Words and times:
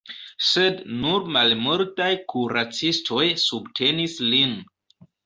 Sed 0.43 0.79
nur 1.01 1.27
malmultaj 1.35 2.07
kuracistoj 2.33 3.21
subtenis 3.45 4.17
lin. 4.33 4.57